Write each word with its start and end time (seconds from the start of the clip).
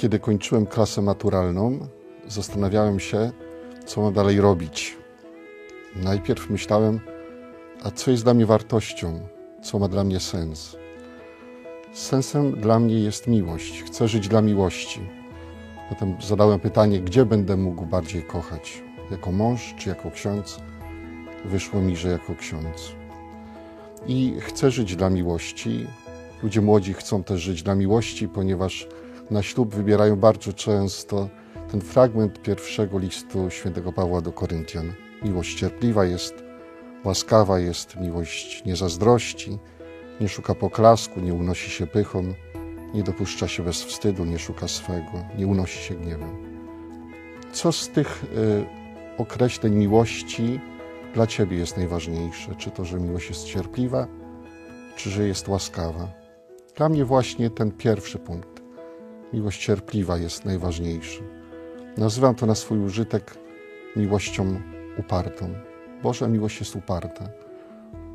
Kiedy 0.00 0.18
kończyłem 0.18 0.66
klasę 0.66 1.02
maturalną, 1.02 1.78
zastanawiałem 2.26 3.00
się, 3.00 3.32
co 3.86 4.02
mam 4.02 4.12
dalej 4.12 4.40
robić. 4.40 4.96
Najpierw 5.96 6.50
myślałem, 6.50 7.00
a 7.82 7.90
co 7.90 8.10
jest 8.10 8.24
dla 8.24 8.34
mnie 8.34 8.46
wartością, 8.46 9.20
co 9.62 9.78
ma 9.78 9.88
dla 9.88 10.04
mnie 10.04 10.20
sens. 10.20 10.76
Sensem 11.92 12.52
dla 12.60 12.78
mnie 12.78 13.00
jest 13.00 13.26
miłość. 13.26 13.82
Chcę 13.82 14.08
żyć 14.08 14.28
dla 14.28 14.42
miłości. 14.42 15.00
Potem 15.88 16.16
zadałem 16.22 16.60
pytanie, 16.60 17.00
gdzie 17.00 17.26
będę 17.26 17.56
mógł 17.56 17.86
bardziej 17.86 18.22
kochać? 18.22 18.82
Jako 19.10 19.32
mąż 19.32 19.74
czy 19.78 19.88
jako 19.88 20.10
ksiądz? 20.10 20.60
Wyszło 21.44 21.80
mi, 21.80 21.96
że 21.96 22.08
jako 22.08 22.34
ksiądz. 22.34 22.92
I 24.06 24.34
chcę 24.40 24.70
żyć 24.70 24.96
dla 24.96 25.10
miłości. 25.10 25.86
Ludzie 26.42 26.60
młodzi 26.60 26.94
chcą 26.94 27.24
też 27.24 27.40
żyć 27.40 27.62
dla 27.62 27.74
miłości, 27.74 28.28
ponieważ 28.28 28.88
na 29.30 29.42
ślub 29.42 29.74
wybierają 29.74 30.16
bardzo 30.16 30.52
często 30.52 31.28
ten 31.70 31.80
fragment 31.80 32.42
pierwszego 32.42 32.98
listu 32.98 33.50
świętego 33.50 33.92
Pawła 33.92 34.20
do 34.20 34.32
Koryntian. 34.32 34.92
Miłość 35.22 35.58
cierpliwa 35.58 36.04
jest, 36.04 36.34
łaskawa 37.04 37.58
jest, 37.58 37.96
miłość 38.00 38.64
nie 38.64 38.76
zazdrości, 38.76 39.58
nie 40.20 40.28
szuka 40.28 40.54
poklasku, 40.54 41.20
nie 41.20 41.34
unosi 41.34 41.70
się 41.70 41.86
pychą, 41.86 42.34
nie 42.94 43.02
dopuszcza 43.02 43.48
się 43.48 43.62
bez 43.62 43.82
wstydu, 43.82 44.24
nie 44.24 44.38
szuka 44.38 44.68
swego, 44.68 45.24
nie 45.38 45.46
unosi 45.46 45.78
się 45.78 45.94
gniewem. 45.94 46.48
Co 47.52 47.72
z 47.72 47.88
tych 47.88 48.24
y, 48.24 48.66
określeń 49.18 49.74
miłości 49.74 50.60
dla 51.14 51.26
Ciebie 51.26 51.56
jest 51.56 51.76
najważniejsze? 51.76 52.54
Czy 52.54 52.70
to, 52.70 52.84
że 52.84 53.00
miłość 53.00 53.28
jest 53.28 53.44
cierpliwa, 53.44 54.06
czy 54.96 55.10
że 55.10 55.28
jest 55.28 55.48
łaskawa? 55.48 56.08
Dla 56.76 56.88
mnie 56.88 57.04
właśnie 57.04 57.50
ten 57.50 57.72
pierwszy 57.72 58.18
punkt. 58.18 58.57
Miłość 59.32 59.64
cierpliwa 59.64 60.18
jest 60.18 60.44
najważniejszy. 60.44 61.22
Nazywam 61.96 62.34
to 62.34 62.46
na 62.46 62.54
swój 62.54 62.78
użytek 62.78 63.34
miłością 63.96 64.60
upartą. 64.98 65.54
Boża 66.02 66.28
miłość 66.28 66.60
jest 66.60 66.76
uparta. 66.76 67.28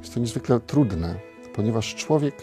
Jest 0.00 0.14
to 0.14 0.20
niezwykle 0.20 0.60
trudne, 0.60 1.14
ponieważ 1.54 1.94
człowiek 1.94 2.34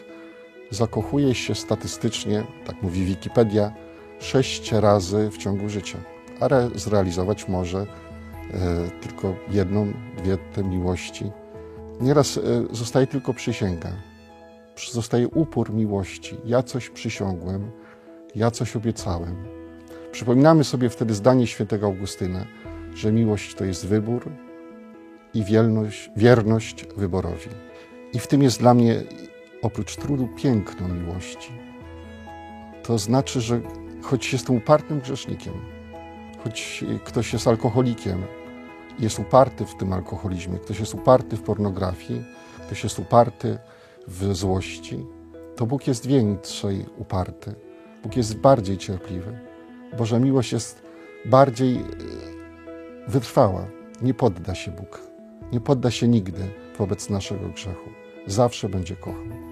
zakochuje 0.71 1.35
się 1.35 1.55
statystycznie, 1.55 2.43
tak 2.65 2.81
mówi 2.81 3.05
Wikipedia, 3.05 3.73
sześć 4.19 4.71
razy 4.71 5.29
w 5.29 5.37
ciągu 5.37 5.69
życia, 5.69 5.97
ale 6.39 6.69
zrealizować 6.75 7.47
może 7.47 7.79
e, 7.79 7.85
tylko 9.01 9.35
jedną, 9.51 9.93
dwie 10.17 10.37
te 10.37 10.63
miłości. 10.63 11.31
Nieraz 12.01 12.37
e, 12.37 12.41
zostaje 12.71 13.07
tylko 13.07 13.33
przysięga, 13.33 13.91
zostaje 14.91 15.27
upór 15.27 15.73
miłości. 15.73 16.37
Ja 16.45 16.63
coś 16.63 16.89
przysiągłem, 16.89 17.71
ja 18.35 18.51
coś 18.51 18.75
obiecałem. 18.75 19.35
Przypominamy 20.11 20.63
sobie 20.63 20.89
wtedy 20.89 21.13
zdanie 21.13 21.47
świętego 21.47 21.85
Augustyna, 21.85 22.45
że 22.95 23.11
miłość 23.11 23.55
to 23.55 23.65
jest 23.65 23.87
wybór 23.87 24.31
i 25.33 25.43
wierność, 25.43 26.11
wierność 26.15 26.85
wyborowi. 26.97 27.49
I 28.13 28.19
w 28.19 28.27
tym 28.27 28.43
jest 28.43 28.59
dla 28.59 28.73
mnie 28.73 29.03
oprócz 29.61 29.95
trudu 29.95 30.27
piękno 30.27 30.87
miłości. 30.87 31.51
To 32.83 32.97
znaczy, 32.97 33.41
że 33.41 33.61
choć 34.01 34.33
jestem 34.33 34.55
upartym 34.55 34.99
grzesznikiem, 34.99 35.53
choć 36.43 36.83
ktoś 37.03 37.33
jest 37.33 37.47
alkoholikiem, 37.47 38.23
jest 38.99 39.19
uparty 39.19 39.65
w 39.65 39.75
tym 39.75 39.93
alkoholizmie, 39.93 40.59
ktoś 40.59 40.79
jest 40.79 40.93
uparty 40.93 41.37
w 41.37 41.41
pornografii, 41.41 42.23
ktoś 42.65 42.83
jest 42.83 42.99
uparty 42.99 43.57
w 44.07 44.35
złości, 44.35 45.05
to 45.55 45.65
Bóg 45.65 45.87
jest 45.87 46.07
więcej 46.07 46.85
uparty. 46.97 47.68
Bóg 48.03 48.17
jest 48.17 48.37
bardziej 48.37 48.77
cierpliwy. 48.77 49.39
Boża 49.97 50.19
miłość 50.19 50.51
jest 50.51 50.81
bardziej 51.25 51.77
e, 51.77 51.83
wytrwała. 53.07 53.67
Nie 54.01 54.13
podda 54.13 54.55
się 54.55 54.71
Bóg. 54.71 55.01
Nie 55.51 55.61
podda 55.61 55.91
się 55.91 56.07
nigdy 56.07 56.41
wobec 56.77 57.09
naszego 57.09 57.49
grzechu. 57.49 57.89
Zawsze 58.27 58.69
będzie 58.69 58.95
kochał. 58.95 59.48